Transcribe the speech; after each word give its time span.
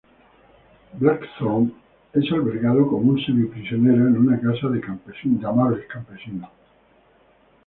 Blackthorne 0.95 1.71
es 2.13 2.31
albergado 2.31 2.87
como 2.87 3.11
un 3.11 3.19
semi-prisionero 3.23 4.07
en 4.07 4.17
una 4.17 4.41
casa 4.41 4.67
de 4.69 4.81
campesinos 4.81 5.45
amables. 5.45 5.85